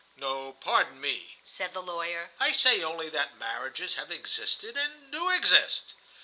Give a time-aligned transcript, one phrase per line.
[0.15, 2.31] "No, pardon me," said the lawyer.
[2.39, 5.93] "I say only that marriages have existed and do exist."